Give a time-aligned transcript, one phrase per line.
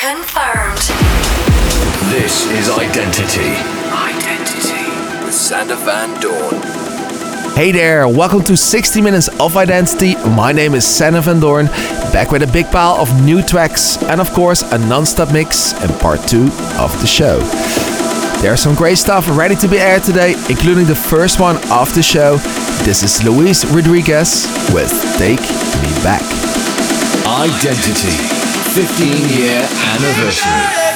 [0.00, 0.78] Confirmed.
[2.12, 3.50] This is Identity.
[3.90, 6.62] Identity with Sander Van Doorn.
[7.56, 10.14] Hey there, welcome to 60 Minutes of Identity.
[10.36, 11.66] My name is Sander Van Doorn,
[12.12, 15.72] back with a big pile of new tracks and, of course, a non stop mix
[15.82, 16.44] and part two
[16.78, 17.40] of the show.
[18.40, 22.04] There's some great stuff ready to be aired today, including the first one of the
[22.04, 22.36] show.
[22.84, 26.22] This is Luis Rodriguez with Take Me Back.
[27.26, 28.37] Identity
[28.74, 30.87] 15 year anniversary.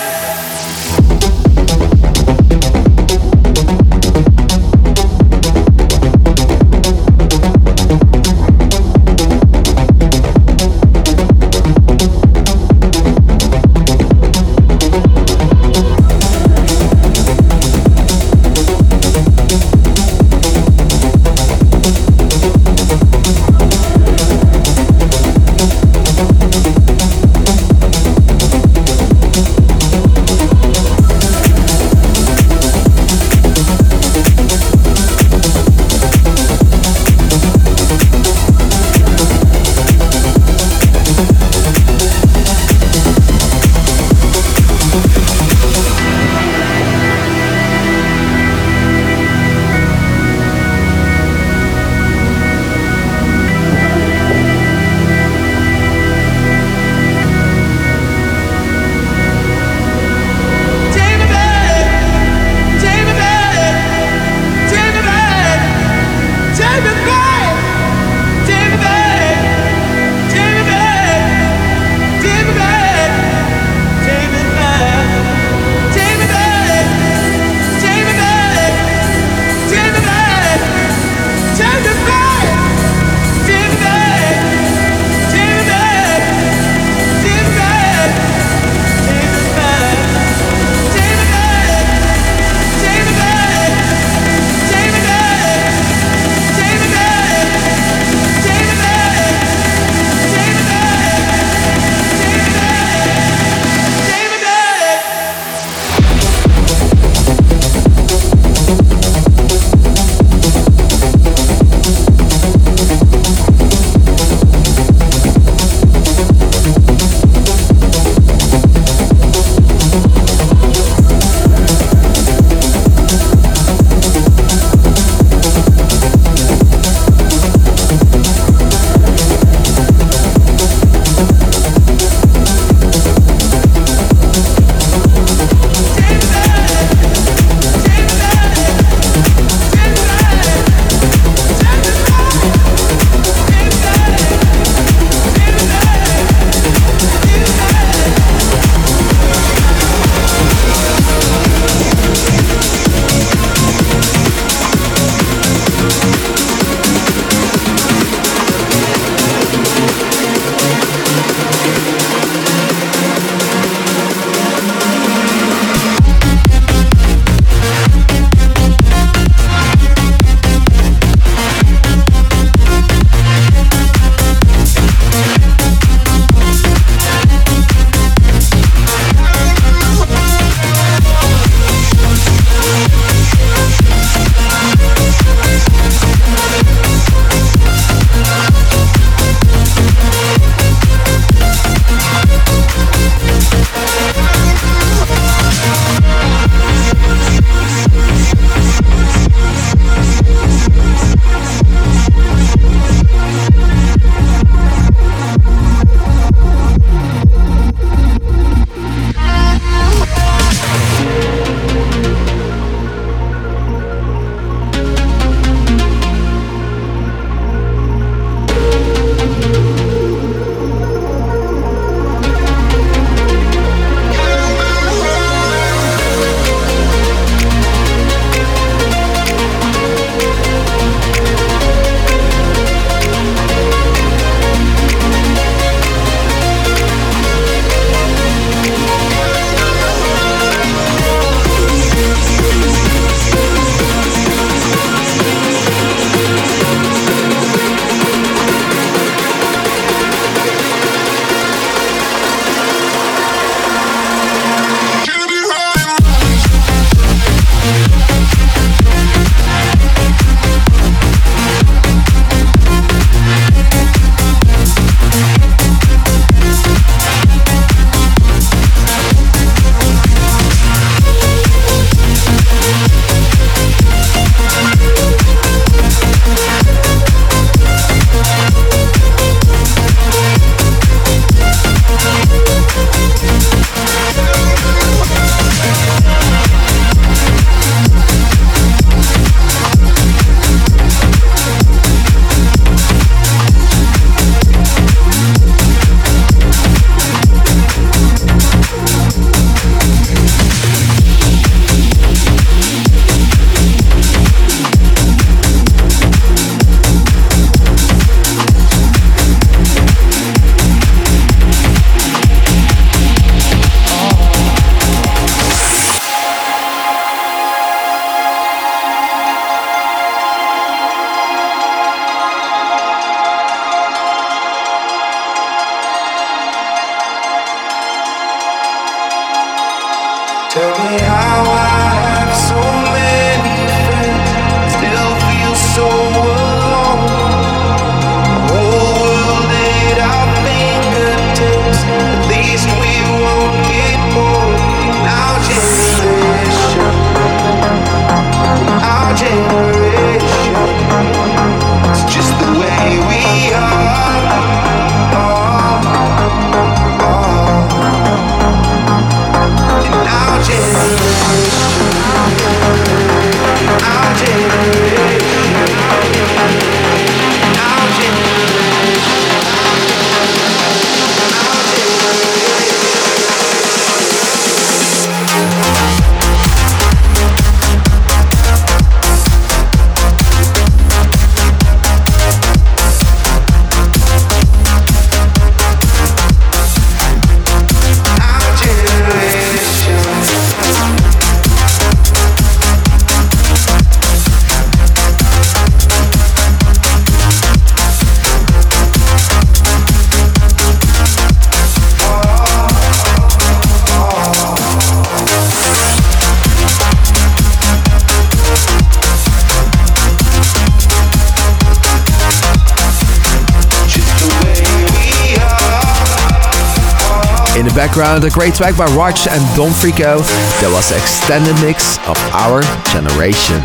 [417.93, 420.25] Background, a great track by Rodg and Dom Fricot.
[420.65, 423.61] That was the extended mix of Our Generation.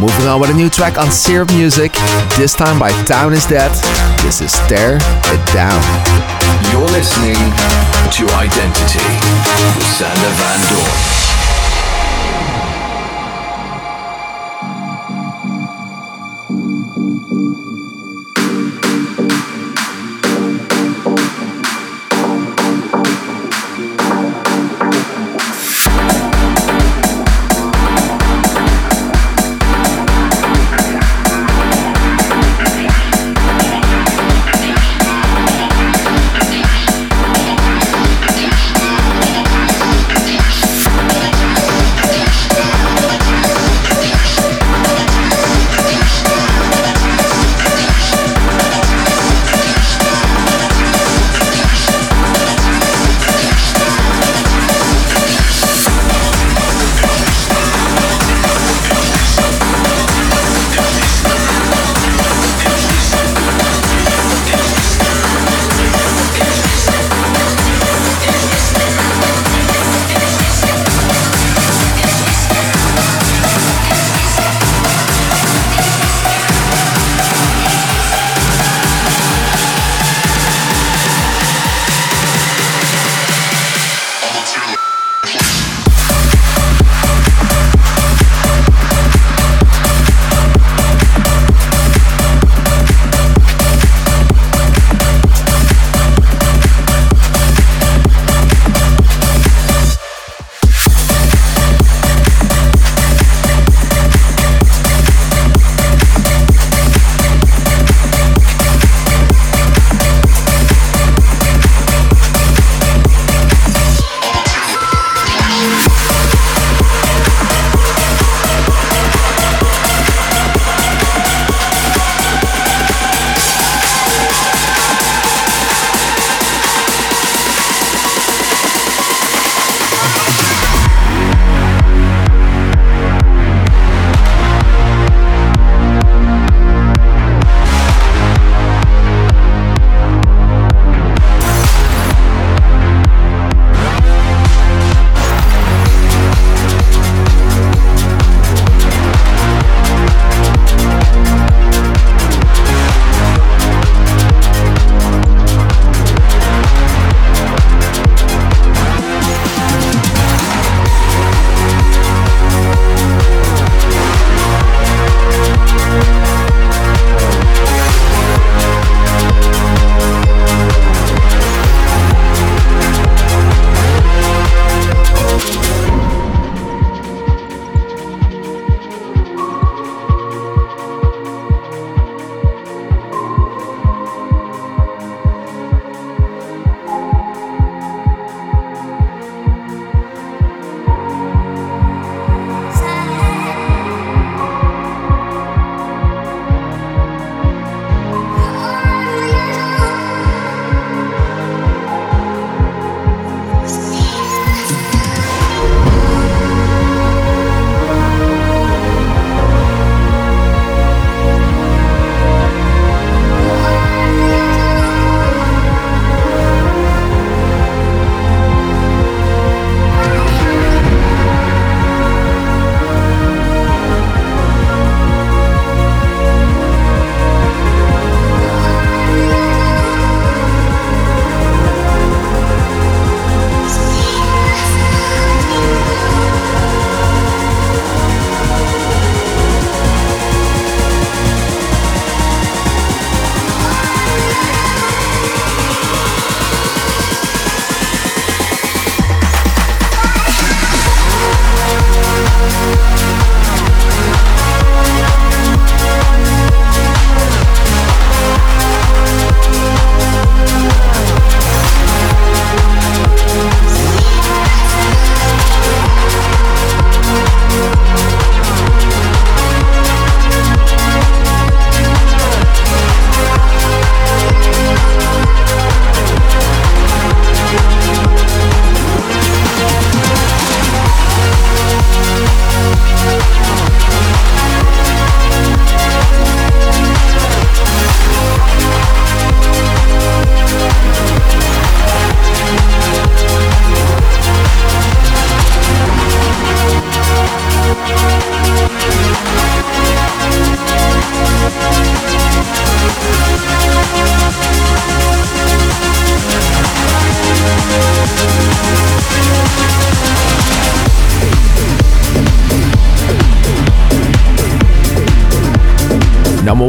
[0.00, 1.92] Moving on with a new track on Sirup Music,
[2.40, 3.68] this time by Town is Dead.
[4.24, 5.76] This is Tear It Down.
[6.72, 7.36] You're listening
[8.16, 9.04] to Identity
[9.76, 11.29] with Sander Van Doorn.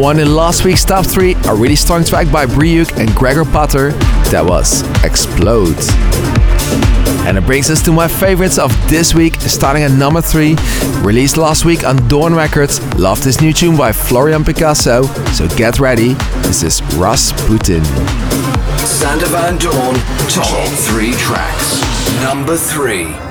[0.02, 3.92] One in last week's top three, a really strong track by Brieuc and Gregor Potter.
[4.32, 5.78] That was Explode.
[7.28, 10.56] And it brings us to my favorites of this week, starting at number 3.
[11.04, 12.82] Released last week on Doorn Records.
[12.96, 15.04] Love this new tune by Florian Picasso,
[15.34, 16.16] so get ready.
[16.42, 17.86] This is Raspoutine.
[18.80, 21.80] Sander Van Doorn, top 3 tracks.
[22.24, 23.31] Number 3.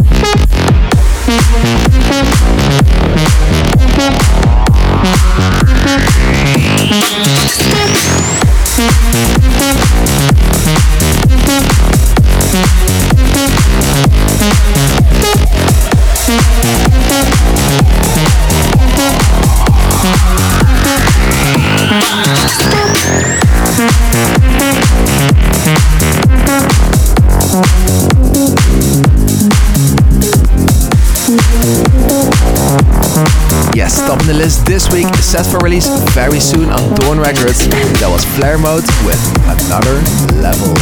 [34.41, 35.85] this week set for release
[36.17, 37.69] very soon on Doorn Records.
[38.01, 40.01] That was Flaremode with Another
[40.41, 40.73] Level.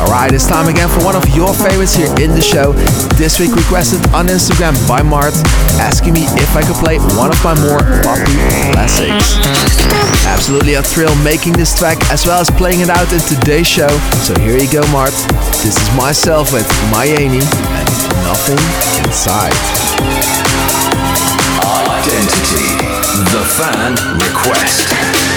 [0.00, 2.72] Alright, it's time again for one of your favorites here in the show.
[3.20, 5.36] This week requested on Instagram by Mart,
[5.76, 9.36] asking me if I could play one of my more popular classics.
[10.32, 13.92] Absolutely a thrill making this track as well as playing it out in today's show.
[14.24, 15.12] So here you go, Mart.
[15.60, 17.90] This is myself with Miami and
[18.24, 18.60] Nothing
[19.04, 19.52] Inside.
[21.58, 22.78] Identity.
[23.32, 25.29] The fan request.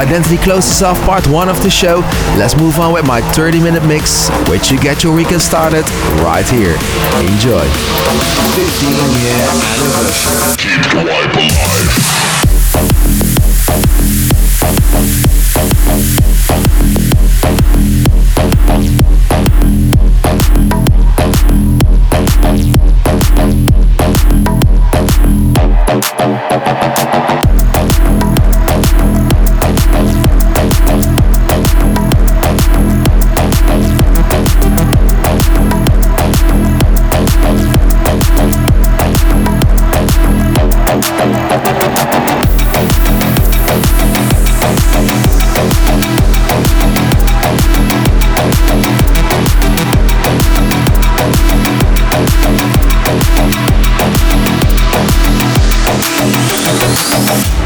[0.00, 1.98] Identity closes off part one of the show.
[2.38, 5.84] Let's move on with my 30 minute mix, which you get your weekend started
[6.24, 6.72] right here.
[7.20, 7.68] Enjoy.
[8.56, 10.56] 15 year anniversary.
[10.56, 12.49] Keep the wipe alive.
[57.30, 57.59] Bye.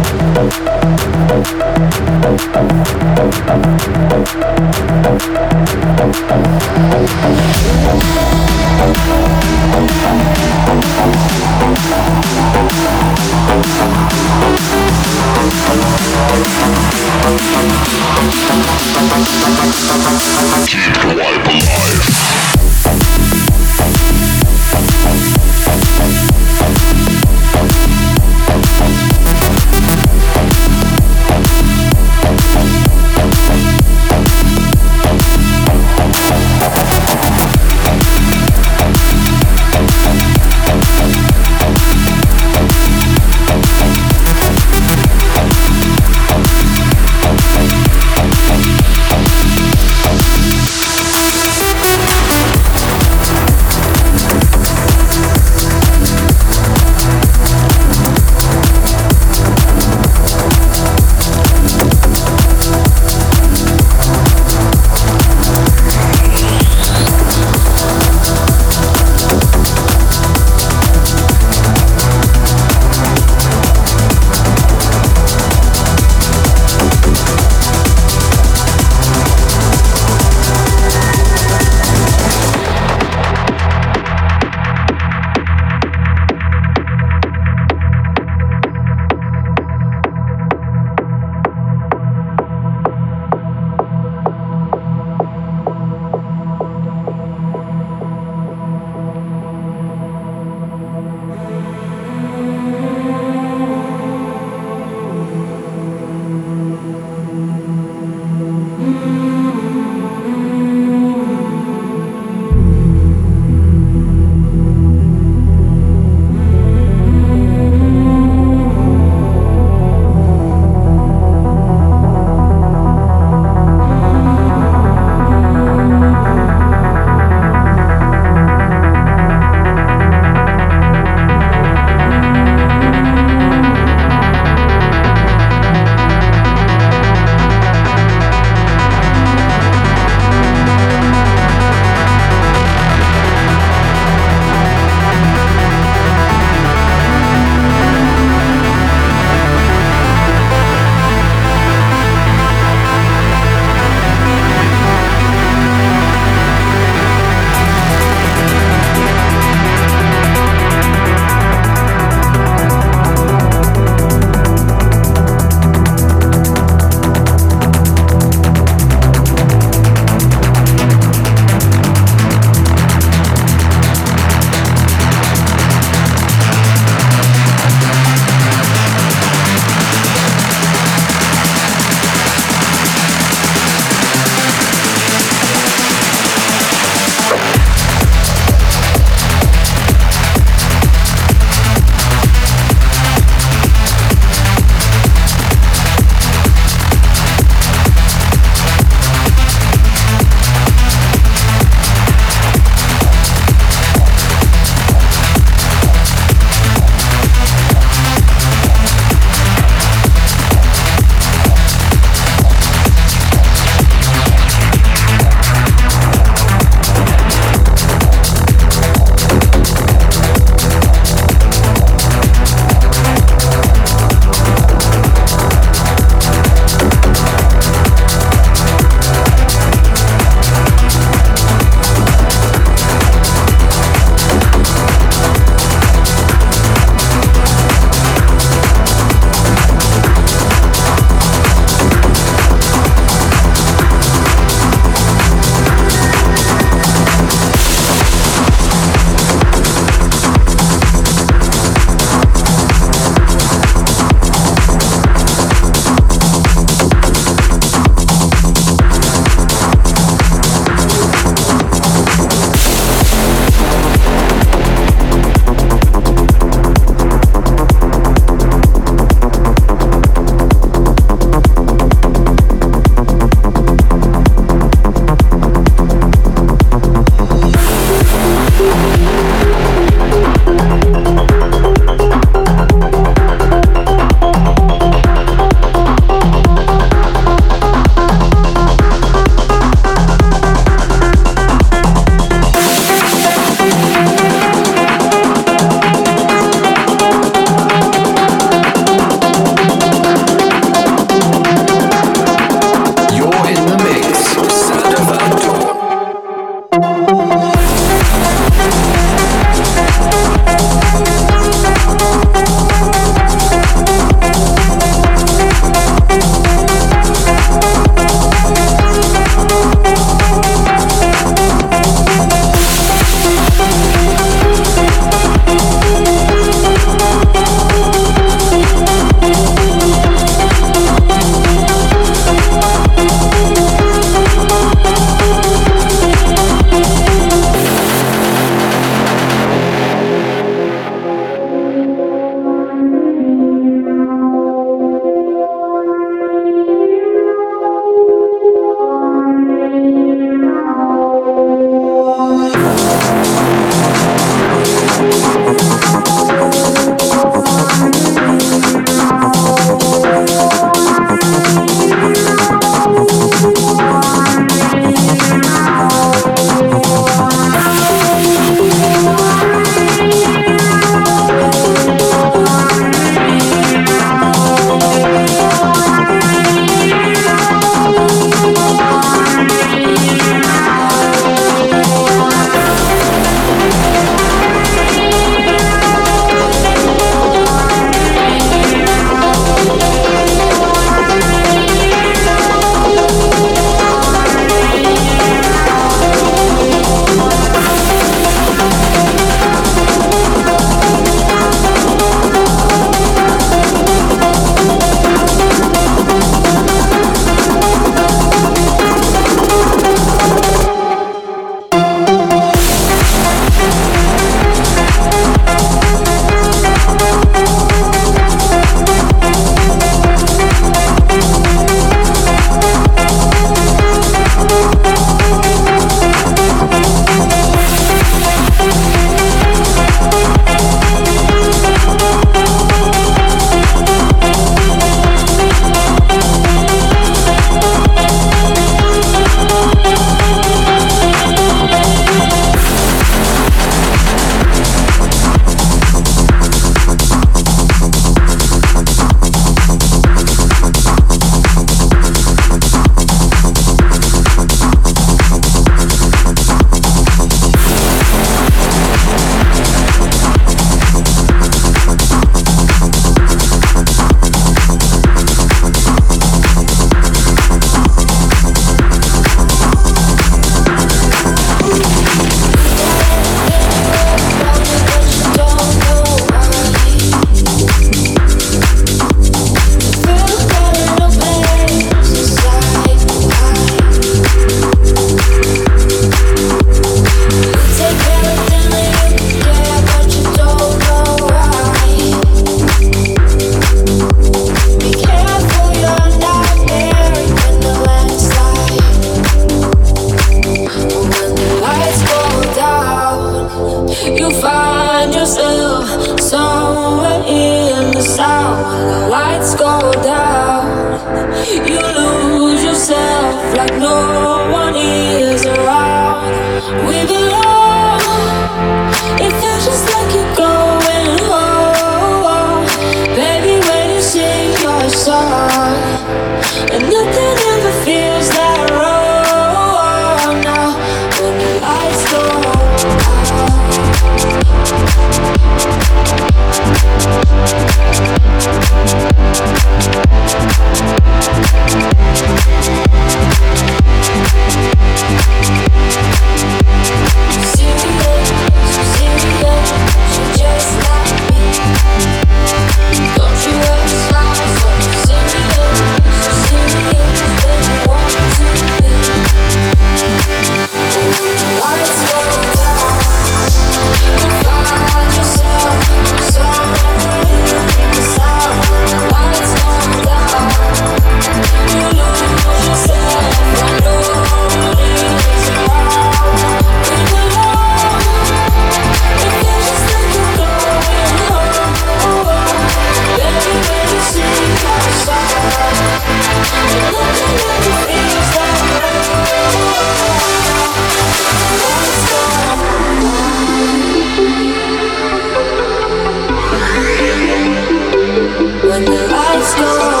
[598.81, 600.00] when the lights go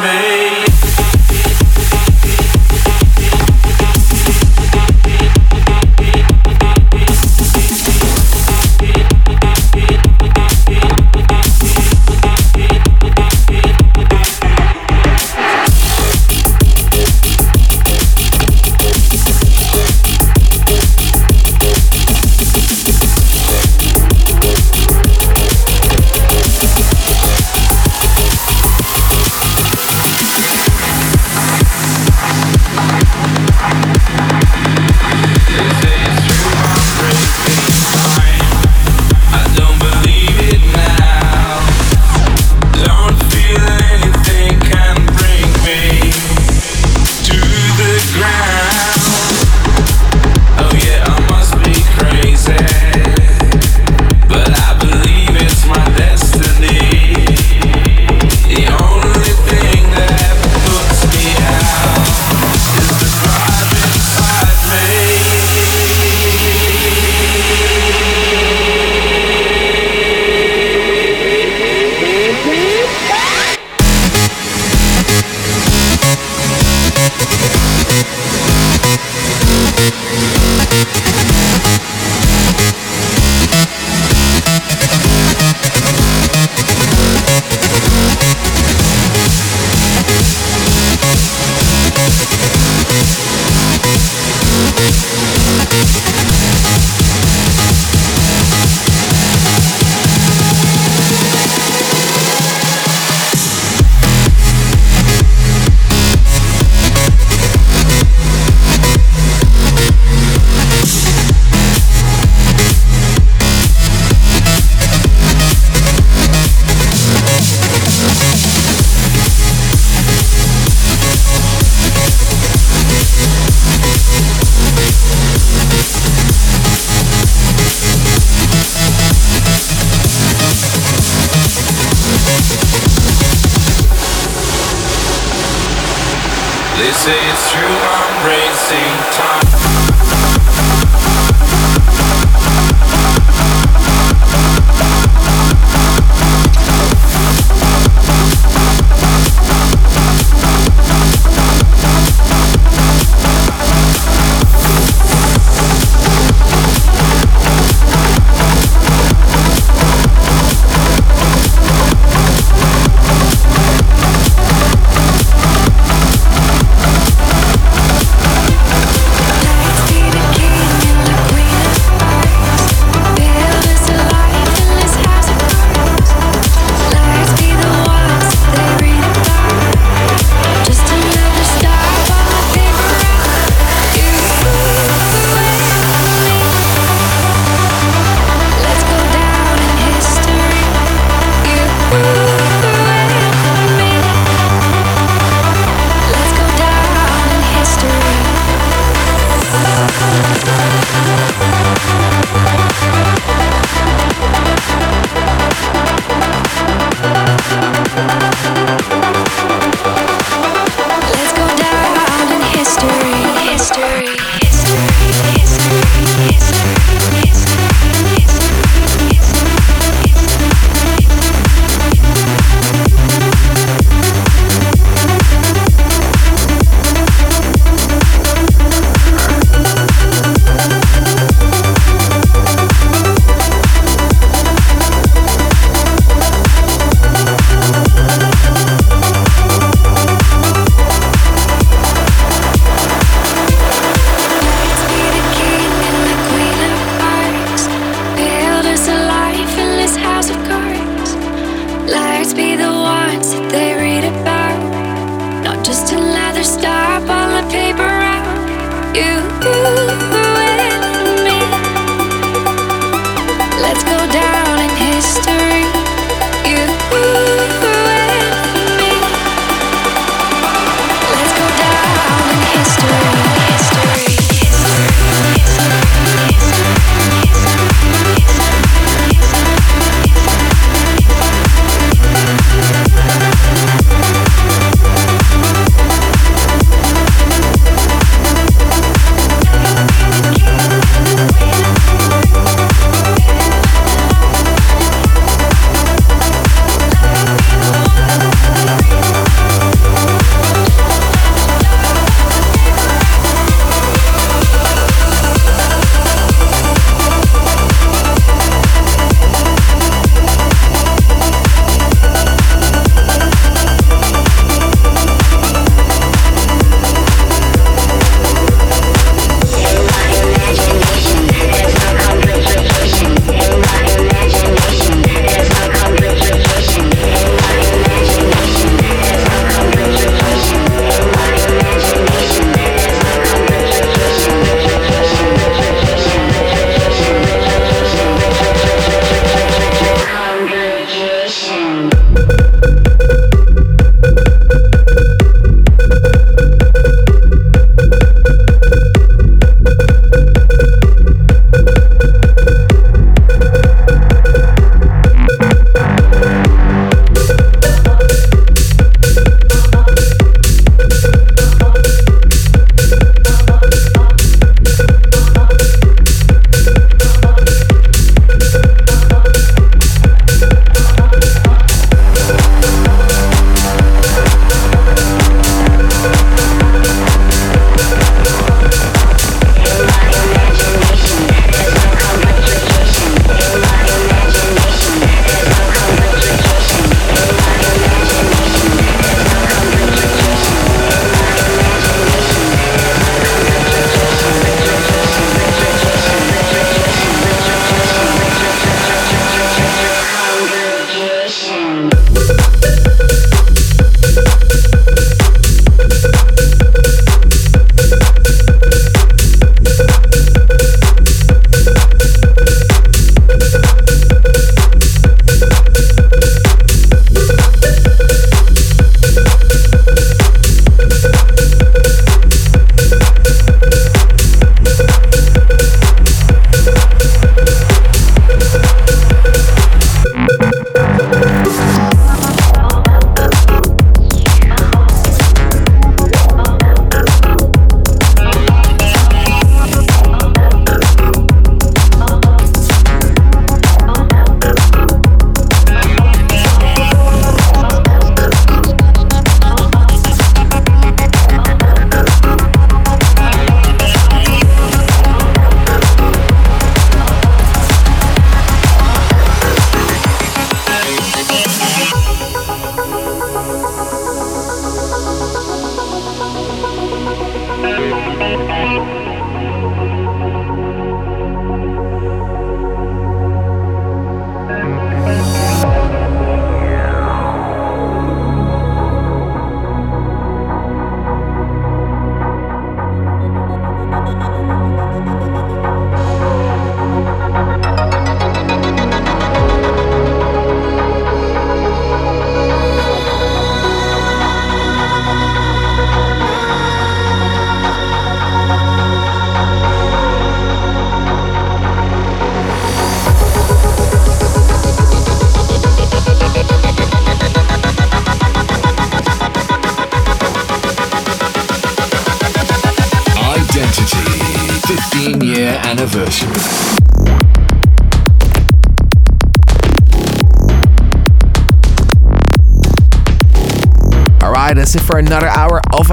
[0.00, 0.29] me.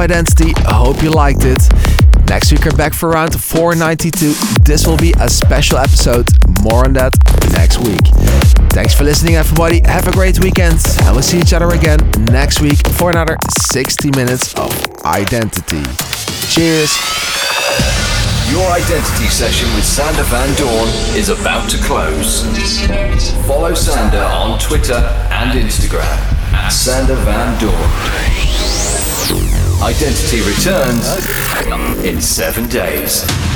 [0.08, 0.54] Identity.
[0.66, 1.60] I hope you liked it.
[2.30, 4.64] Next week, we're back for round 492.
[4.64, 6.30] This will be a special episode.
[6.64, 7.12] More on that
[7.52, 8.08] next week.
[8.72, 9.82] Thanks for listening, everybody.
[9.84, 10.80] Have a great weekend.
[11.04, 12.00] And we'll see each other again
[12.32, 14.72] next week for another 60 minutes of
[15.04, 15.84] Identity.
[16.48, 16.96] Cheers.
[18.48, 20.88] Your identity session with Sander Van Doorn
[21.20, 22.48] is about to close.
[23.46, 25.04] Follow Sander on Twitter
[25.36, 26.16] and Instagram
[26.54, 28.47] at Sander Van Doorn.
[29.82, 31.06] Identity returns
[32.04, 33.47] in seven days.